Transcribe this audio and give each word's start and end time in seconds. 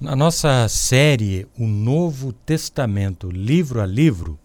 Na 0.00 0.16
nossa 0.16 0.66
série 0.66 1.46
O 1.58 1.66
Novo 1.66 2.32
Testamento, 2.32 3.30
livro 3.30 3.82
a 3.82 3.86
livro, 3.86 4.38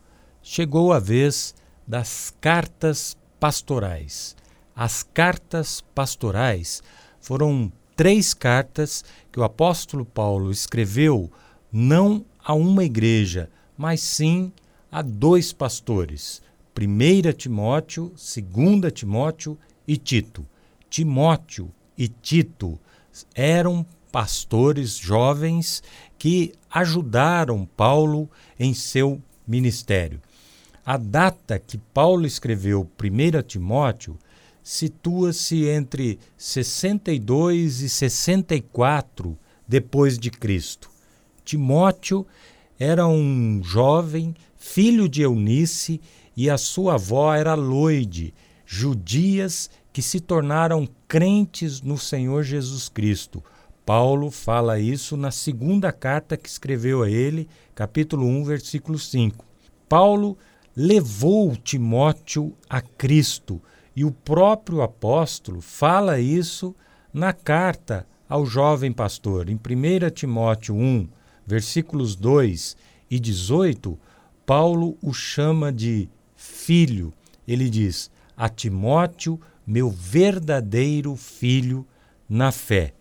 chegou 0.44 0.92
a 0.92 1.00
vez 1.00 1.56
das 1.88 2.34
cartas 2.42 3.16
pastorais. 3.40 4.36
As 4.76 5.02
cartas 5.02 5.80
pastorais 5.96 6.84
foram 7.22 7.72
três 7.96 8.34
cartas 8.34 9.06
que 9.32 9.40
o 9.40 9.46
apóstolo 9.46 10.04
Paulo 10.04 10.52
escreveu 10.52 11.32
não 11.72 12.26
a 12.44 12.54
uma 12.54 12.84
igreja, 12.84 13.50
mas 13.78 14.02
sim 14.02 14.52
a 14.92 15.02
dois 15.02 15.54
pastores, 15.54 16.42
1 16.78 17.32
Timóteo, 17.32 18.10
2 18.10 18.92
Timóteo 18.94 19.58
e 19.88 19.96
Tito. 19.96 20.46
Timóteo 20.90 21.72
e 21.98 22.10
Tito 22.10 22.78
eram 23.34 23.86
pastores 24.16 24.96
jovens 24.96 25.84
que 26.18 26.54
ajudaram 26.72 27.68
Paulo 27.76 28.32
em 28.58 28.74
seu 28.74 29.22
ministério. 29.46 30.22
A 30.86 30.96
data 30.96 31.60
que 31.60 31.78
Paulo 31.78 32.26
escreveu 32.26 32.90
1 32.98 33.42
Timóteo 33.42 34.18
situa-se 34.64 35.68
entre 35.68 36.18
62 36.38 37.82
e 37.82 37.90
64 37.90 39.38
depois 39.68 40.18
de 40.18 40.32
Cristo. 40.32 40.90
Timóteo 41.44 42.26
era 42.80 43.06
um 43.06 43.60
jovem, 43.62 44.34
filho 44.56 45.10
de 45.10 45.24
Eunice, 45.24 46.00
e 46.38 46.50
a 46.50 46.58
sua 46.58 46.94
avó 46.94 47.36
era 47.36 47.54
Loide, 47.54 48.34
judias 48.66 49.70
que 49.92 50.02
se 50.02 50.22
tornaram 50.22 50.88
crentes 51.06 51.82
no 51.82 51.98
Senhor 51.98 52.44
Jesus 52.44 52.88
Cristo. 52.88 53.44
Paulo 53.86 54.32
fala 54.32 54.80
isso 54.80 55.16
na 55.16 55.30
segunda 55.30 55.92
carta 55.92 56.36
que 56.36 56.50
escreveu 56.50 57.04
a 57.04 57.10
ele, 57.10 57.48
capítulo 57.76 58.26
1, 58.26 58.44
versículo 58.44 58.98
5. 58.98 59.46
Paulo 59.88 60.36
levou 60.76 61.56
Timóteo 61.56 62.58
a 62.68 62.82
Cristo 62.82 63.62
e 63.96 64.04
o 64.04 64.10
próprio 64.12 64.82
apóstolo 64.82 65.62
fala 65.62 66.20
isso 66.20 66.76
na 67.14 67.32
carta 67.32 68.08
ao 68.28 68.44
jovem 68.44 68.92
pastor. 68.92 69.50
Em 69.50 69.56
1 69.56 70.10
Timóteo 70.10 70.74
1, 70.74 71.08
versículos 71.46 72.16
2 72.16 72.76
e 73.08 73.20
18, 73.20 74.00
Paulo 74.48 74.98
o 75.00 75.14
chama 75.14 75.72
de 75.72 76.10
filho. 76.36 77.14
Ele 77.48 77.70
diz: 77.70 78.10
A 78.36 78.50
Timóteo, 78.50 79.40
meu 79.66 79.92
verdadeiro 79.92 81.16
filho 81.16 81.86
na 82.28 82.52
fé 82.52 82.95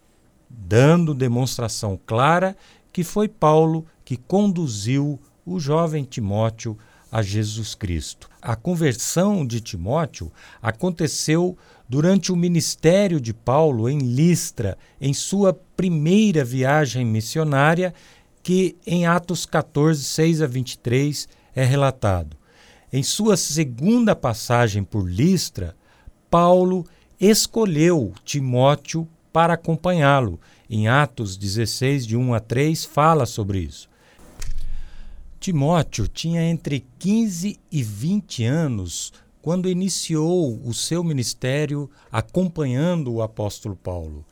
dando 0.56 1.14
demonstração 1.14 1.98
clara 2.06 2.56
que 2.92 3.02
foi 3.02 3.28
Paulo 3.28 3.86
que 4.04 4.16
conduziu 4.16 5.20
o 5.44 5.58
jovem 5.58 6.04
Timóteo 6.04 6.78
a 7.10 7.22
Jesus 7.22 7.74
Cristo. 7.74 8.28
A 8.40 8.56
conversão 8.56 9.46
de 9.46 9.60
Timóteo 9.60 10.32
aconteceu 10.60 11.56
durante 11.88 12.32
o 12.32 12.36
ministério 12.36 13.20
de 13.20 13.32
Paulo 13.32 13.88
em 13.88 13.98
Listra, 13.98 14.76
em 15.00 15.12
sua 15.12 15.52
primeira 15.76 16.44
viagem 16.44 17.04
missionária, 17.04 17.94
que 18.42 18.76
em 18.86 19.06
Atos 19.06 19.46
14, 19.46 20.02
6 20.02 20.42
a 20.42 20.46
23 20.46 21.28
é 21.54 21.64
relatado. 21.64 22.36
Em 22.92 23.02
sua 23.02 23.36
segunda 23.36 24.14
passagem 24.14 24.84
por 24.84 25.08
Listra, 25.08 25.76
Paulo 26.30 26.84
escolheu 27.20 28.12
Timóteo 28.24 29.08
para 29.34 29.54
acompanhá-lo. 29.54 30.38
Em 30.70 30.86
Atos 30.86 31.36
16, 31.36 32.06
de 32.06 32.16
1 32.16 32.34
a 32.34 32.38
3, 32.38 32.84
fala 32.84 33.26
sobre 33.26 33.58
isso. 33.58 33.90
Timóteo 35.40 36.06
tinha 36.06 36.40
entre 36.40 36.86
15 37.00 37.58
e 37.70 37.82
20 37.82 38.44
anos 38.44 39.12
quando 39.42 39.68
iniciou 39.68 40.60
o 40.64 40.72
seu 40.72 41.02
ministério 41.02 41.90
acompanhando 42.12 43.12
o 43.12 43.22
apóstolo 43.22 43.74
Paulo 43.74 44.24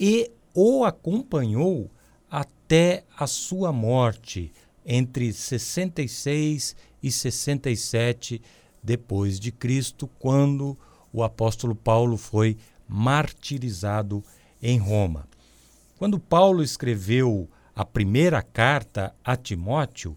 e 0.00 0.30
o 0.54 0.84
acompanhou 0.84 1.90
até 2.30 3.04
a 3.14 3.26
sua 3.26 3.70
morte 3.70 4.50
entre 4.86 5.34
66 5.34 6.74
e 7.02 7.12
67 7.12 8.40
depois 8.82 9.38
de 9.38 9.52
Cristo, 9.52 10.08
quando 10.18 10.78
o 11.12 11.22
apóstolo 11.22 11.74
Paulo 11.74 12.16
foi 12.16 12.56
martirizado 12.88 14.24
em 14.62 14.78
Roma. 14.78 15.28
Quando 15.98 16.18
Paulo 16.18 16.62
escreveu 16.62 17.48
a 17.74 17.84
primeira 17.84 18.42
carta 18.42 19.14
a 19.24 19.36
Timóteo, 19.36 20.16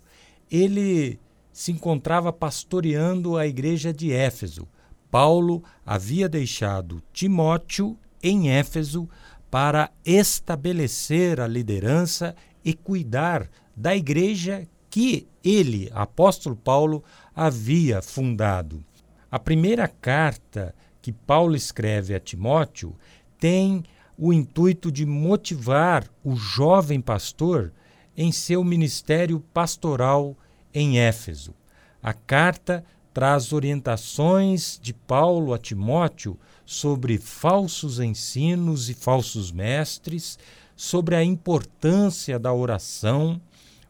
ele 0.49 1.19
se 1.51 1.71
encontrava 1.71 2.31
pastoreando 2.31 3.37
a 3.37 3.45
igreja 3.45 3.93
de 3.93 4.11
Éfeso. 4.11 4.67
Paulo 5.11 5.63
havia 5.85 6.29
deixado 6.29 7.03
Timóteo 7.11 7.97
em 8.21 8.49
Éfeso 8.49 9.09
para 9.49 9.91
estabelecer 10.05 11.39
a 11.41 11.47
liderança 11.47 12.35
e 12.63 12.73
cuidar 12.73 13.49
da 13.75 13.95
igreja 13.95 14.67
que 14.89 15.27
ele, 15.43 15.89
apóstolo 15.93 16.55
Paulo, 16.55 17.03
havia 17.35 18.01
fundado. 18.01 18.83
A 19.31 19.39
primeira 19.39 19.87
carta 19.87 20.73
que 21.01 21.11
Paulo 21.11 21.55
escreve 21.55 22.13
a 22.13 22.19
Timóteo 22.19 22.95
tem 23.39 23.83
o 24.21 24.33
intuito 24.33 24.91
de 24.91 25.05
motivar 25.05 26.05
o 26.21 26.35
jovem 26.35 26.99
pastor 26.99 27.71
em 28.17 28.33
seu 28.33 28.65
ministério 28.65 29.39
pastoral 29.53 30.35
em 30.73 30.99
Éfeso. 30.99 31.55
A 32.03 32.11
carta 32.11 32.83
traz 33.13 33.53
orientações 33.53 34.77
de 34.81 34.93
Paulo 34.93 35.53
a 35.53 35.57
Timóteo 35.57 36.37
sobre 36.65 37.17
falsos 37.17 38.01
ensinos 38.01 38.89
e 38.89 38.93
falsos 38.93 39.53
mestres, 39.53 40.37
sobre 40.75 41.15
a 41.15 41.23
importância 41.23 42.37
da 42.37 42.53
oração, 42.53 43.39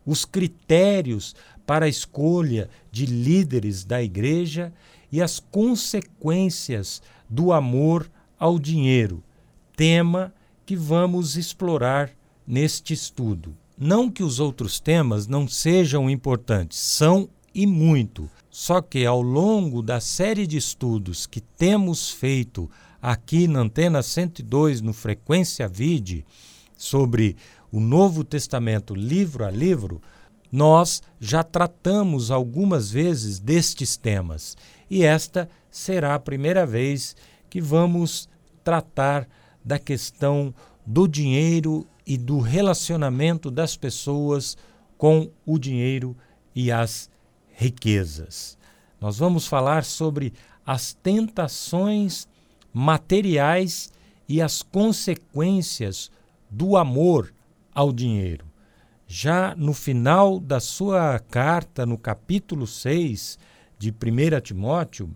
os 0.05 0.25
critérios 0.25 1.35
para 1.65 1.85
a 1.85 1.89
escolha 1.89 2.69
de 2.91 3.07
líderes 3.07 3.83
da 3.83 4.01
igreja 4.01 4.71
e 5.11 5.23
as 5.23 5.39
consequências 5.39 7.01
do 7.27 7.51
amor 7.51 8.09
ao 8.37 8.59
dinheiro, 8.59 9.23
tema 9.79 10.33
que 10.65 10.75
vamos 10.75 11.37
explorar 11.37 12.11
neste 12.45 12.93
estudo. 12.93 13.55
Não 13.77 14.11
que 14.11 14.21
os 14.21 14.37
outros 14.37 14.77
temas 14.77 15.25
não 15.25 15.47
sejam 15.47 16.09
importantes, 16.09 16.77
são 16.77 17.29
e 17.55 17.65
muito. 17.65 18.29
Só 18.49 18.81
que 18.81 19.05
ao 19.05 19.21
longo 19.21 19.81
da 19.81 20.01
série 20.01 20.45
de 20.45 20.57
estudos 20.57 21.25
que 21.25 21.39
temos 21.39 22.11
feito 22.11 22.69
aqui 23.01 23.47
na 23.47 23.61
Antena 23.61 24.03
102 24.03 24.81
no 24.81 24.91
Frequência 24.91 25.65
Vide 25.65 26.25
sobre 26.75 27.37
o 27.71 27.79
Novo 27.79 28.25
Testamento 28.25 28.93
livro 28.93 29.45
a 29.45 29.49
livro, 29.49 30.01
nós 30.51 31.01
já 31.21 31.41
tratamos 31.41 32.31
algumas 32.31 32.91
vezes 32.91 33.39
destes 33.39 33.95
temas 33.95 34.57
e 34.89 35.05
esta 35.05 35.47
será 35.71 36.15
a 36.15 36.19
primeira 36.19 36.65
vez 36.65 37.15
que 37.49 37.61
vamos 37.61 38.27
tratar 38.61 39.25
da 39.63 39.77
questão 39.77 40.53
do 40.85 41.07
dinheiro 41.07 41.85
e 42.05 42.17
do 42.17 42.39
relacionamento 42.39 43.51
das 43.51 43.77
pessoas 43.77 44.57
com 44.97 45.29
o 45.45 45.59
dinheiro 45.59 46.15
e 46.55 46.71
as 46.71 47.09
riquezas. 47.49 48.57
Nós 48.99 49.17
vamos 49.17 49.47
falar 49.47 49.83
sobre 49.83 50.33
as 50.65 50.93
tentações 50.93 52.27
materiais 52.73 53.91
e 54.27 54.41
as 54.41 54.61
consequências 54.61 56.11
do 56.49 56.75
amor 56.75 57.33
ao 57.73 57.91
dinheiro. 57.91 58.45
Já 59.07 59.55
no 59.55 59.73
final 59.73 60.39
da 60.39 60.59
sua 60.59 61.17
carta, 61.17 61.85
no 61.85 61.97
capítulo 61.97 62.67
6 62.67 63.39
de 63.77 63.89
1 63.89 64.41
Timóteo, 64.41 65.09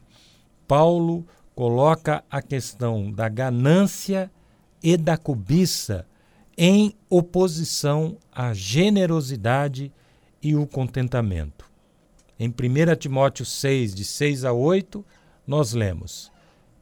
Paulo 0.68 1.26
coloca 1.56 2.24
a 2.30 2.42
questão 2.42 3.12
da 3.12 3.30
ganância 3.30 4.32
e 4.82 4.98
da 4.98 5.18
cobiça 5.18 6.06
em 6.58 6.94
oposição 7.10 8.18
à 8.32 8.54
generosidade 8.54 9.92
e 10.42 10.56
o 10.56 10.68
contentamento. 10.68 11.72
Em 12.40 12.50
1 12.50 12.96
Timóteo 12.98 13.46
6, 13.46 13.94
de 13.94 14.04
6 14.04 14.46
a 14.46 14.52
8, 14.52 15.06
nós 15.48 15.74
lemos: 15.74 16.32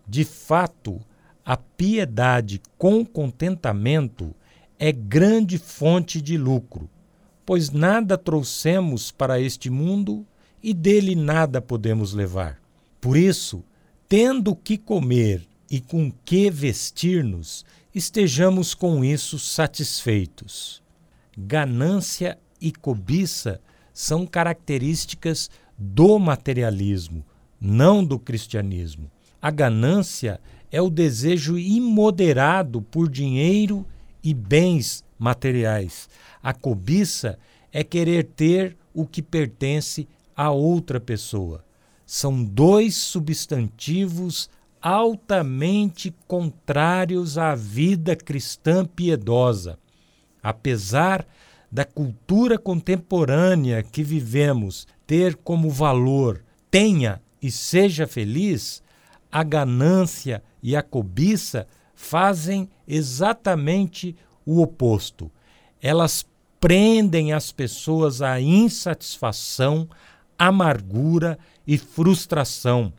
De 0.08 0.24
fato, 0.24 1.00
a 1.46 1.58
piedade 1.58 2.62
com 2.78 3.06
contentamento 3.06 4.34
é 4.80 4.92
grande 4.92 5.58
fonte 5.58 6.22
de 6.22 6.38
lucro, 6.38 6.90
pois 7.46 7.70
nada 7.70 8.18
trouxemos 8.18 9.12
para 9.12 9.40
este 9.40 9.70
mundo 9.70 10.26
e 10.64 10.74
dele 10.74 11.16
nada 11.16 11.62
podemos 11.62 12.14
levar. 12.14 12.60
Por 13.00 13.18
isso, 13.18 13.64
tendo 14.12 14.54
que 14.54 14.78
comer 14.78 15.48
e 15.70 15.80
com 15.80 16.12
que 16.26 16.52
vestir-nos, 16.52 17.64
estejamos 17.96 18.74
com 18.74 19.06
isso 19.06 19.40
satisfeitos. 19.40 20.84
ganância 21.38 22.38
e 22.60 22.74
cobiça 22.74 23.62
são 23.94 24.28
características 24.28 25.50
do 25.78 26.20
materialismo, 26.20 27.26
não 27.58 28.04
do 28.04 28.20
cristianismo. 28.20 29.10
A 29.42 29.50
ganância 29.50 30.42
é 30.70 30.82
o 30.82 30.90
desejo 30.90 31.58
imoderado 31.58 32.82
por 32.82 33.10
dinheiro 33.10 33.88
e 34.22 34.34
bens 34.34 35.06
materiais. 35.18 36.10
A 36.44 36.54
cobiça 36.54 37.40
é 37.72 37.82
querer 37.82 38.26
ter 38.26 38.76
o 38.94 39.06
que 39.06 39.22
pertence 39.22 40.06
a 40.36 40.52
outra 40.52 41.00
pessoa. 41.00 41.64
São 42.14 42.44
dois 42.44 42.96
substantivos 42.96 44.50
altamente 44.82 46.14
contrários 46.28 47.38
à 47.38 47.56
vida 47.56 48.18
cristã 48.18 48.86
piedosa. 48.86 49.80
Apesar 50.44 51.26
da 51.72 51.86
cultura 51.86 52.60
contemporânea 52.60 53.82
que 53.82 54.04
vivemos 54.04 54.86
ter 55.08 55.38
como 55.38 55.70
valor 55.70 56.44
tenha 56.70 57.22
e 57.42 57.50
seja 57.50 58.06
feliz, 58.06 58.84
a 59.32 59.42
ganância 59.42 60.44
e 60.62 60.76
a 60.76 60.84
cobiça 60.84 61.66
fazem 61.96 62.70
exatamente 62.86 64.18
o 64.46 64.62
oposto. 64.62 65.32
Elas 65.82 66.26
prendem 66.60 67.32
as 67.32 67.54
pessoas 67.54 68.22
à 68.22 68.38
insatisfação, 68.42 69.88
amargura 70.38 71.40
e 71.72 71.78
frustração. 71.78 72.92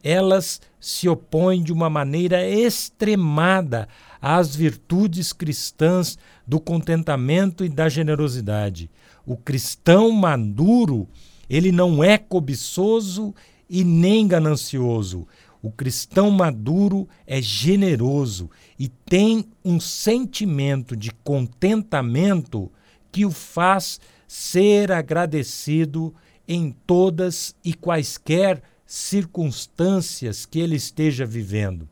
Elas 0.00 0.60
se 0.78 1.08
opõem 1.08 1.60
de 1.60 1.72
uma 1.72 1.90
maneira 1.90 2.48
extremada 2.48 3.88
às 4.20 4.54
virtudes 4.54 5.32
cristãs 5.32 6.16
do 6.46 6.60
contentamento 6.60 7.64
e 7.64 7.68
da 7.68 7.88
generosidade. 7.88 8.88
O 9.26 9.36
cristão 9.36 10.12
maduro, 10.12 11.08
ele 11.50 11.72
não 11.72 12.02
é 12.02 12.16
cobiçoso 12.16 13.34
e 13.68 13.82
nem 13.82 14.28
ganancioso. 14.28 15.26
O 15.60 15.72
cristão 15.72 16.30
maduro 16.30 17.08
é 17.26 17.42
generoso 17.42 18.48
e 18.78 18.86
tem 18.86 19.46
um 19.64 19.80
sentimento 19.80 20.96
de 20.96 21.10
contentamento 21.24 22.70
que 23.10 23.26
o 23.26 23.32
faz 23.32 23.98
ser 24.28 24.92
agradecido 24.92 26.14
em 26.46 26.74
todas 26.86 27.54
e 27.64 27.74
quaisquer 27.74 28.62
circunstâncias 28.86 30.44
que 30.44 30.60
ele 30.60 30.76
esteja 30.76 31.24
vivendo. 31.24 31.88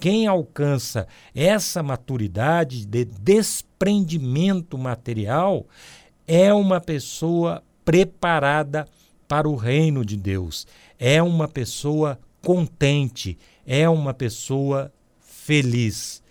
Quem 0.00 0.26
alcança 0.26 1.06
essa 1.34 1.82
maturidade 1.82 2.84
de 2.84 3.04
desprendimento 3.04 4.76
material 4.76 5.66
é 6.26 6.52
uma 6.52 6.80
pessoa 6.80 7.62
preparada 7.84 8.86
para 9.26 9.48
o 9.48 9.56
reino 9.56 10.04
de 10.04 10.16
Deus, 10.16 10.66
é 10.98 11.22
uma 11.22 11.48
pessoa 11.48 12.18
contente, 12.42 13.38
é 13.66 13.88
uma 13.88 14.12
pessoa 14.12 14.92
feliz. 15.20 16.22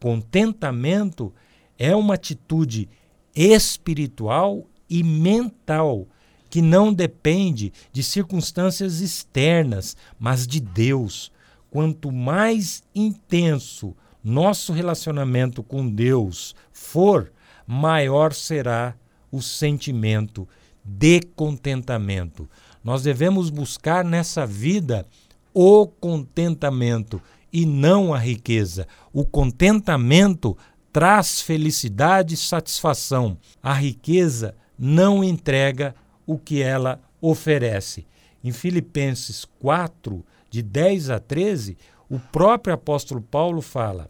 Contentamento 0.00 1.32
é 1.78 1.94
uma 1.94 2.14
atitude 2.14 2.88
espiritual 3.34 4.66
e 4.88 5.02
mental 5.02 6.08
que 6.50 6.62
não 6.62 6.92
depende 6.92 7.72
de 7.92 8.02
circunstâncias 8.02 9.00
externas, 9.00 9.96
mas 10.18 10.46
de 10.46 10.60
Deus. 10.60 11.30
Quanto 11.70 12.10
mais 12.10 12.82
intenso 12.94 13.94
nosso 14.22 14.72
relacionamento 14.72 15.62
com 15.62 15.88
Deus 15.88 16.54
for, 16.72 17.32
maior 17.66 18.32
será 18.32 18.94
o 19.30 19.40
sentimento 19.42 20.48
de 20.84 21.20
contentamento. 21.20 22.48
Nós 22.82 23.02
devemos 23.02 23.50
buscar 23.50 24.04
nessa 24.04 24.46
vida 24.46 25.06
o 25.52 25.86
contentamento 25.86 27.20
e 27.52 27.66
não 27.66 28.14
a 28.14 28.18
riqueza. 28.18 28.86
O 29.12 29.24
contentamento 29.24 30.56
traz 30.92 31.40
felicidade 31.40 32.34
e 32.34 32.38
satisfação. 32.38 33.36
A 33.62 33.74
riqueza 33.74 34.54
não 34.78 35.22
entrega 35.22 35.94
o 36.28 36.38
que 36.38 36.60
ela 36.62 37.00
oferece. 37.22 38.06
Em 38.44 38.52
Filipenses 38.52 39.46
4, 39.58 40.22
de 40.50 40.60
10 40.62 41.08
a 41.08 41.18
13, 41.18 41.76
o 42.08 42.18
próprio 42.18 42.74
apóstolo 42.74 43.22
Paulo 43.22 43.62
fala: 43.62 44.08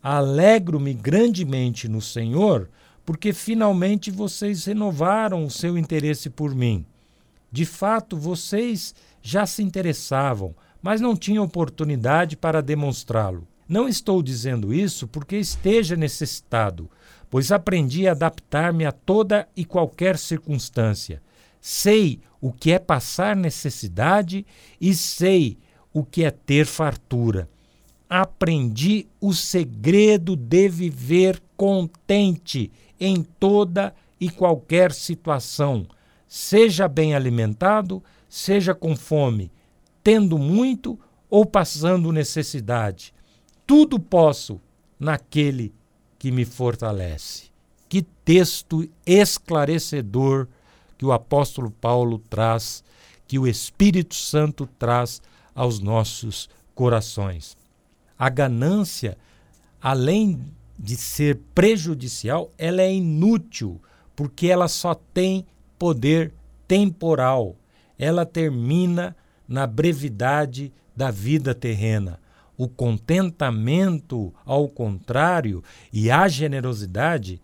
Alegro-me 0.00 0.94
grandemente 0.94 1.88
no 1.88 2.00
Senhor, 2.00 2.70
porque 3.04 3.32
finalmente 3.32 4.10
vocês 4.10 4.64
renovaram 4.66 5.44
o 5.44 5.50
seu 5.50 5.76
interesse 5.76 6.30
por 6.30 6.54
mim. 6.54 6.86
De 7.50 7.64
fato, 7.64 8.16
vocês 8.16 8.94
já 9.20 9.44
se 9.44 9.62
interessavam, 9.62 10.54
mas 10.80 11.00
não 11.00 11.16
tinham 11.16 11.44
oportunidade 11.44 12.36
para 12.36 12.62
demonstrá-lo. 12.62 13.46
Não 13.68 13.88
estou 13.88 14.22
dizendo 14.22 14.72
isso 14.72 15.08
porque 15.08 15.36
esteja 15.36 15.96
necessitado, 15.96 16.88
pois 17.28 17.50
aprendi 17.50 18.06
a 18.06 18.12
adaptar-me 18.12 18.86
a 18.86 18.92
toda 18.92 19.48
e 19.56 19.64
qualquer 19.64 20.16
circunstância. 20.16 21.20
Sei 21.60 22.20
o 22.40 22.52
que 22.52 22.72
é 22.72 22.78
passar 22.78 23.36
necessidade 23.36 24.46
e 24.80 24.94
sei 24.94 25.58
o 25.92 26.04
que 26.04 26.24
é 26.24 26.30
ter 26.30 26.66
fartura. 26.66 27.48
Aprendi 28.08 29.06
o 29.20 29.34
segredo 29.34 30.34
de 30.36 30.68
viver 30.68 31.42
contente 31.56 32.70
em 32.98 33.22
toda 33.22 33.94
e 34.20 34.30
qualquer 34.30 34.92
situação, 34.92 35.86
seja 36.26 36.88
bem 36.88 37.14
alimentado, 37.14 38.02
seja 38.28 38.74
com 38.74 38.96
fome, 38.96 39.50
tendo 40.02 40.38
muito 40.38 40.98
ou 41.30 41.44
passando 41.44 42.12
necessidade. 42.12 43.12
Tudo 43.66 43.98
posso 43.98 44.60
naquele 44.98 45.72
que 46.18 46.30
me 46.30 46.44
fortalece. 46.44 47.48
Que 47.88 48.02
texto 48.02 48.88
esclarecedor 49.06 50.48
que 50.98 51.06
o 51.06 51.12
apóstolo 51.12 51.70
Paulo 51.70 52.18
traz, 52.18 52.82
que 53.26 53.38
o 53.38 53.46
Espírito 53.46 54.16
Santo 54.16 54.68
traz 54.78 55.22
aos 55.54 55.78
nossos 55.78 56.50
corações. 56.74 57.56
A 58.18 58.28
ganância, 58.28 59.16
além 59.80 60.40
de 60.76 60.96
ser 60.96 61.38
prejudicial, 61.54 62.50
ela 62.58 62.82
é 62.82 62.92
inútil, 62.92 63.80
porque 64.14 64.48
ela 64.48 64.66
só 64.66 64.94
tem 64.94 65.46
poder 65.78 66.32
temporal. 66.66 67.56
Ela 67.96 68.26
termina 68.26 69.16
na 69.46 69.66
brevidade 69.66 70.72
da 70.96 71.10
vida 71.10 71.54
terrena. 71.54 72.18
O 72.56 72.68
contentamento, 72.68 74.34
ao 74.44 74.68
contrário, 74.68 75.62
e 75.92 76.10
a 76.10 76.26
generosidade 76.26 77.40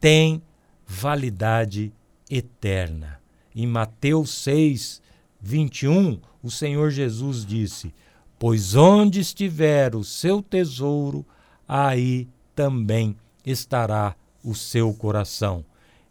têm 0.00 0.40
validade 0.86 1.92
eterna. 2.30 3.20
Em 3.54 3.66
Mateus 3.66 4.30
6, 4.30 5.00
21, 5.40 6.20
o 6.42 6.50
Senhor 6.50 6.90
Jesus 6.90 7.44
disse: 7.44 7.94
Pois 8.38 8.74
onde 8.74 9.20
estiver 9.20 9.94
o 9.94 10.04
seu 10.04 10.42
tesouro, 10.42 11.24
aí 11.66 12.28
também 12.54 13.16
estará 13.44 14.14
o 14.42 14.54
seu 14.54 14.92
coração. 14.92 15.64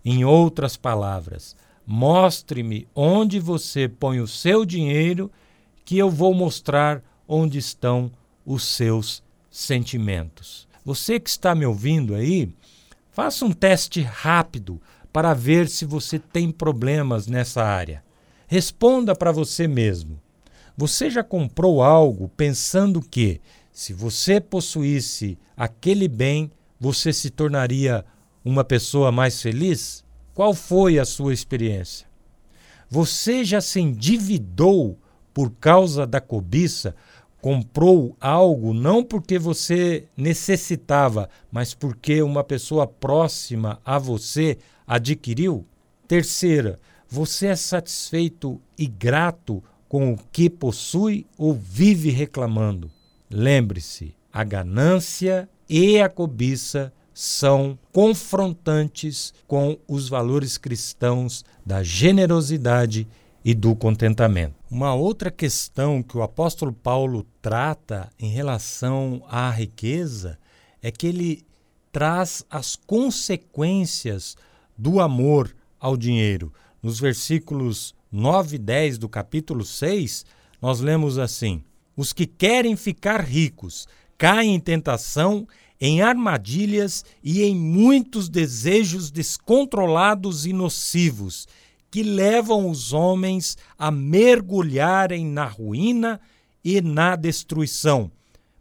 Em 0.03 0.23
outras 0.23 0.77
palavras, 0.77 1.55
mostre-me 1.85 2.87
onde 2.95 3.39
você 3.39 3.87
põe 3.87 4.19
o 4.19 4.27
seu 4.27 4.65
dinheiro, 4.65 5.31
que 5.83 5.97
eu 5.97 6.09
vou 6.09 6.33
mostrar 6.33 7.03
onde 7.27 7.57
estão 7.57 8.11
os 8.45 8.63
seus 8.63 9.23
sentimentos. 9.49 10.67
Você 10.83 11.19
que 11.19 11.29
está 11.29 11.55
me 11.55 11.65
ouvindo 11.65 12.13
aí, 12.13 12.49
faça 13.11 13.45
um 13.45 13.51
teste 13.51 14.01
rápido 14.01 14.81
para 15.15 15.33
ver 15.33 15.69
se 15.69 15.85
você 15.85 16.19
tem 16.19 16.51
problemas 16.51 17.25
nessa 17.25 17.63
área. 17.63 18.03
Responda 18.47 19.15
para 19.15 19.31
você 19.31 19.65
mesmo. 19.65 20.19
Você 20.75 21.09
já 21.09 21.23
comprou 21.23 21.81
algo 21.81 22.27
pensando 22.35 22.99
que, 22.99 23.39
se 23.71 23.93
você 23.93 24.41
possuísse 24.41 25.37
aquele 25.55 26.09
bem, 26.09 26.51
você 26.77 27.13
se 27.13 27.29
tornaria 27.29 28.03
uma 28.43 28.65
pessoa 28.65 29.09
mais 29.09 29.41
feliz? 29.41 30.03
Qual 30.33 30.53
foi 30.53 30.99
a 30.99 31.05
sua 31.05 31.33
experiência? 31.33 32.05
Você 32.89 33.45
já 33.45 33.61
se 33.61 33.79
endividou 33.79 34.99
por 35.33 35.49
causa 35.49 36.05
da 36.05 36.19
cobiça? 36.19 36.93
Comprou 37.39 38.17
algo 38.19 38.73
não 38.73 39.01
porque 39.01 39.39
você 39.39 40.09
necessitava, 40.17 41.29
mas 41.49 41.73
porque 41.73 42.21
uma 42.21 42.43
pessoa 42.43 42.85
próxima 42.85 43.79
a 43.85 43.97
você 43.97 44.57
adquiriu? 44.87 45.65
Terceira, 46.07 46.79
você 47.07 47.47
é 47.47 47.55
satisfeito 47.55 48.61
e 48.77 48.87
grato 48.87 49.63
com 49.87 50.13
o 50.13 50.17
que 50.31 50.49
possui 50.49 51.25
ou 51.37 51.53
vive 51.53 52.09
reclamando? 52.09 52.91
Lembre-se, 53.29 54.15
a 54.31 54.43
ganância 54.43 55.49
e 55.69 55.99
a 55.99 56.09
cobiça 56.09 56.91
são 57.13 57.79
confrontantes 57.93 59.33
com 59.47 59.77
os 59.87 60.09
valores 60.09 60.57
cristãos 60.57 61.45
da 61.65 61.81
generosidade 61.81 63.07
e 63.43 63.53
do 63.53 63.75
contentamento. 63.75 64.55
Uma 64.69 64.93
outra 64.93 65.31
questão 65.31 66.03
que 66.03 66.17
o 66.17 66.21
apóstolo 66.21 66.73
Paulo 66.73 67.25
trata 67.41 68.11
em 68.19 68.29
relação 68.29 69.23
à 69.29 69.49
riqueza 69.49 70.37
é 70.81 70.91
que 70.91 71.07
ele 71.07 71.45
traz 71.91 72.43
as 72.49 72.75
consequências 72.75 74.35
do 74.77 74.99
amor 74.99 75.55
ao 75.79 75.95
dinheiro. 75.95 76.51
Nos 76.81 76.99
versículos 76.99 77.95
9 78.11 78.55
e 78.55 78.59
10 78.59 78.97
do 78.97 79.09
capítulo 79.09 79.63
6, 79.63 80.25
nós 80.61 80.79
lemos 80.79 81.17
assim: 81.17 81.63
Os 81.95 82.13
que 82.13 82.25
querem 82.25 82.75
ficar 82.75 83.21
ricos 83.21 83.87
caem 84.17 84.55
em 84.55 84.59
tentação, 84.59 85.47
em 85.79 86.01
armadilhas 86.01 87.03
e 87.23 87.43
em 87.43 87.55
muitos 87.55 88.29
desejos 88.29 89.11
descontrolados 89.11 90.45
e 90.45 90.53
nocivos, 90.53 91.47
que 91.91 92.03
levam 92.03 92.69
os 92.69 92.93
homens 92.93 93.57
a 93.77 93.91
mergulharem 93.91 95.25
na 95.25 95.45
ruína 95.45 96.19
e 96.63 96.81
na 96.81 97.15
destruição. 97.15 98.11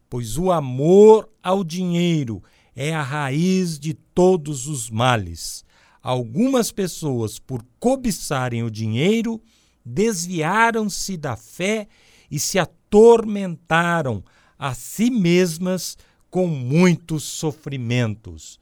Pois 0.08 0.36
o 0.36 0.52
amor 0.52 1.28
ao 1.42 1.64
dinheiro 1.64 2.42
é 2.76 2.94
a 2.94 3.02
raiz 3.02 3.78
de 3.78 3.94
todos 3.94 4.66
os 4.66 4.90
males. 4.90 5.64
Algumas 6.04 6.70
pessoas, 6.70 7.38
por 7.38 7.64
cobiçarem 7.80 8.62
o 8.62 8.70
dinheiro, 8.70 9.40
desviaram-se 9.82 11.16
da 11.16 11.34
fé 11.34 11.88
e 12.30 12.38
se 12.38 12.58
atormentaram 12.58 14.22
a 14.58 14.74
si 14.74 15.08
mesmas 15.08 15.96
com 16.30 16.46
muitos 16.46 17.24
sofrimentos. 17.24 18.60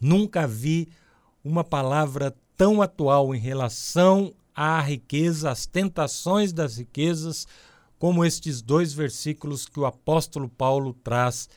Nunca 0.00 0.44
vi 0.44 0.88
uma 1.44 1.62
palavra 1.62 2.34
tão 2.56 2.82
atual 2.82 3.32
em 3.32 3.38
relação 3.38 4.34
à 4.52 4.80
riqueza, 4.80 5.52
às 5.52 5.66
tentações 5.66 6.52
das 6.52 6.78
riquezas, 6.78 7.46
como 7.96 8.24
estes 8.24 8.60
dois 8.60 8.92
versículos 8.92 9.66
que 9.68 9.78
o 9.78 9.86
apóstolo 9.86 10.48
Paulo 10.48 10.92
traz 10.92 11.48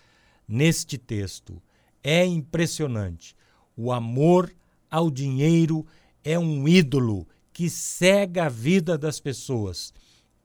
neste 0.48 1.00
texto. 1.00 1.60
É 2.04 2.24
impressionante. 2.24 3.36
O 3.76 3.92
amor 3.92 4.54
ao 4.96 5.12
dinheiro 5.12 5.86
é 6.24 6.40
um 6.40 6.66
ídolo 6.66 7.28
que 7.52 7.70
cega 7.70 8.46
a 8.46 8.50
vida 8.50 8.98
das 8.98 9.20
pessoas. 9.20 9.94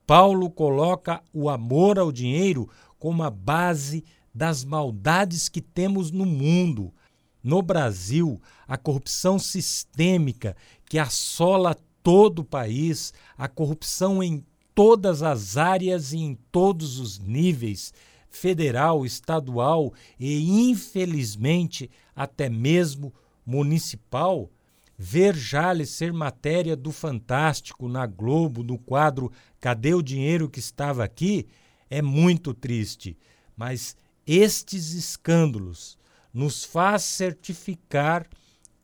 Paulo 0.05 0.51
coloca 0.51 1.23
o 1.33 1.49
amor 1.49 2.01
ao 2.01 2.11
dinheiro 2.11 2.69
como 2.99 3.23
a 3.23 3.31
base 3.31 4.03
das 4.35 4.65
maldades 4.65 5.49
que 5.49 5.61
temos 5.61 6.11
no 6.11 6.27
mundo. 6.27 6.93
No 7.41 7.63
Brasil, 7.63 8.41
a 8.67 8.77
corrupção 8.77 9.39
sistêmica 9.39 10.57
que 10.85 10.99
assola 10.99 11.77
todo 12.03 12.41
o 12.41 12.45
país, 12.45 13.15
a 13.39 13.47
corrupção 13.47 14.21
em 14.21 14.45
todas 14.75 15.23
as 15.23 15.57
áreas 15.57 16.13
e 16.13 16.19
em 16.19 16.37
todos 16.51 16.99
os 16.99 17.21
níveis, 17.21 17.95
federal, 18.29 19.07
estadual 19.07 19.95
e, 20.19 20.69
infelizmente, 20.69 21.89
até 22.17 22.49
mesmo 22.49 23.15
municipal, 23.51 24.49
ver 24.97 25.35
Jales 25.35 25.91
ser 25.91 26.13
matéria 26.13 26.77
do 26.77 26.93
Fantástico 26.93 27.89
na 27.89 28.07
Globo, 28.07 28.63
no 28.63 28.79
quadro 28.79 29.33
Cadê 29.61 29.93
o 29.93 30.03
Dinheiro 30.03 30.49
que 30.49 30.61
estava 30.61 31.03
aqui, 31.03 31.49
é 31.91 32.01
muito 32.01 32.55
triste. 32.55 33.19
Mas 33.57 33.97
estes 34.25 34.93
escândalos 34.93 35.99
nos 36.33 36.65
faz 36.65 37.03
certificar 37.03 38.25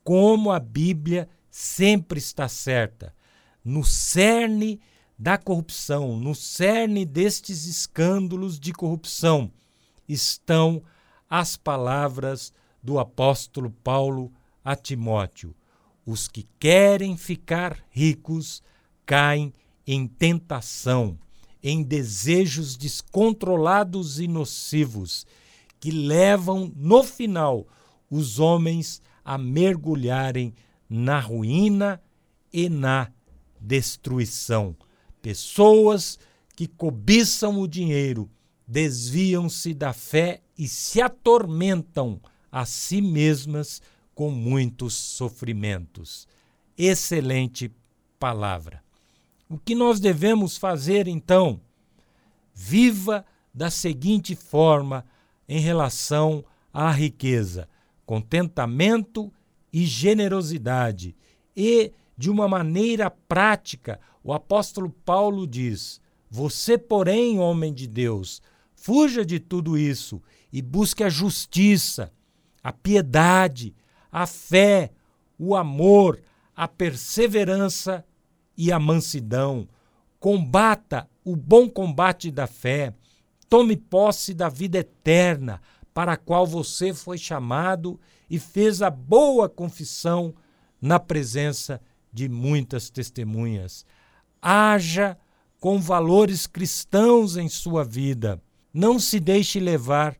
como 0.02 0.50
a 0.50 0.58
Bíblia 0.58 1.28
sempre 1.49 2.18
está 2.18 2.49
certa. 2.49 3.14
No 3.64 3.85
cerne 3.85 4.80
da 5.16 5.38
corrupção, 5.38 6.16
no 6.16 6.35
cerne 6.35 7.04
destes 7.04 7.66
escândalos 7.66 8.58
de 8.58 8.73
corrupção, 8.73 9.50
estão 10.08 10.82
as 11.30 11.56
palavras 11.56 12.52
do 12.82 12.99
apóstolo 12.99 13.70
Paulo 13.70 14.32
a 14.66 14.75
Timóteo: 14.75 15.54
os 16.04 16.26
que 16.26 16.42
querem 16.58 17.16
ficar 17.16 17.78
ricos 17.88 18.61
caem 19.06 19.54
em 19.87 20.08
tentação 20.08 21.16
em 21.62 21.82
desejos 21.82 22.76
descontrolados 22.76 24.20
e 24.20 24.28
nocivos 24.28 25.26
que 25.80 25.90
levam, 25.90 26.73
no 26.76 27.02
final, 27.02 27.66
os 28.11 28.38
homens 28.38 29.00
a 29.25 29.37
mergulharem 29.37 30.54
na 30.88 31.18
ruína 31.18 32.00
e 32.52 32.68
na 32.68 33.11
destruição. 33.61 34.76
Pessoas 35.20 36.18
que 36.54 36.66
cobiçam 36.66 37.61
o 37.61 37.66
dinheiro 37.66 38.30
desviam-se 38.66 39.75
da 39.75 39.92
fé 39.92 40.42
e 40.56 40.68
se 40.68 41.00
atormentam 41.00 42.20
a 42.50 42.64
si 42.64 43.00
mesmas 43.00 43.82
com 44.16 44.30
muitos 44.30 44.94
sofrimentos. 44.94 46.26
Excelente 46.76 47.70
palavra. 48.18 48.82
O 49.46 49.58
que 49.58 49.75
nós 49.75 50.00
devemos 50.00 50.56
fazer 50.56 51.06
então? 51.06 51.61
Viva 52.54 53.26
da 53.52 53.70
seguinte 53.70 54.35
forma 54.35 55.04
em 55.46 55.61
relação 55.61 56.42
à 56.73 56.90
riqueza: 56.90 57.68
contentamento 58.06 59.30
e 59.70 59.85
generosidade. 59.85 61.14
E, 61.54 61.92
de 62.16 62.30
uma 62.30 62.49
maneira 62.49 63.11
prática, 63.11 64.00
o 64.25 64.32
apóstolo 64.32 64.88
Paulo 64.88 65.46
diz: 65.46 66.00
Você, 66.30 66.78
porém, 66.78 67.38
homem 67.38 67.73
de 67.73 67.87
Deus, 67.87 68.40
fuja 68.75 69.26
de 69.26 69.38
tudo 69.38 69.76
isso 69.76 70.23
e 70.50 70.62
busque 70.62 71.04
a 71.04 71.11
justiça, 71.11 72.11
a 72.62 72.73
piedade, 72.73 73.75
a 74.16 74.26
fé, 74.26 74.92
o 75.38 75.54
amor, 75.54 76.23
a 76.56 76.66
perseverança 76.66 78.02
e 78.56 78.73
a 78.73 78.78
mansidão. 78.80 79.68
Combata 80.18 81.06
o 81.23 81.37
bom 81.37 81.68
combate 81.68 82.30
da 82.30 82.46
fé. 82.46 82.94
Tome 83.46 83.76
posse 83.76 84.32
da 84.32 84.49
vida 84.49 84.78
eterna, 84.78 85.61
para 85.92 86.14
a 86.14 86.16
qual 86.16 86.46
você 86.46 86.94
foi 86.94 87.18
chamado 87.18 88.00
e 88.30 88.38
fez 88.38 88.80
a 88.80 88.88
boa 88.88 89.50
confissão 89.50 90.35
na 90.80 90.99
presença 90.99 91.78
de 92.11 92.26
muitas 92.26 92.88
testemunhas. 92.88 93.85
Haja 94.40 95.18
com 95.61 95.78
valores 95.78 96.46
cristãos 96.46 97.37
em 97.37 97.50
sua 97.50 97.85
vida. 97.85 98.40
Não 98.73 98.99
se 98.99 99.20
deixe 99.20 99.61
levar 99.61 100.16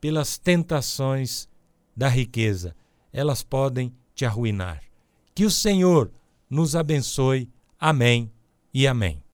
pelas 0.00 0.38
tentações 0.38 1.48
da 1.96 2.06
riqueza. 2.06 2.76
Elas 3.12 3.42
podem 3.42 3.92
te 4.14 4.24
arruinar. 4.24 4.82
Que 5.34 5.44
o 5.44 5.50
Senhor 5.50 6.10
nos 6.48 6.76
abençoe 6.76 7.48
Amém 7.78 8.30
e 8.74 8.86
amém. 8.86 9.22